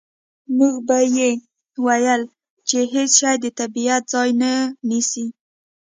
[0.55, 1.29] مور به یې
[1.85, 2.21] ویل
[2.67, 4.51] چې هېڅ شی د طبیعت ځای نه
[4.89, 5.25] نیسي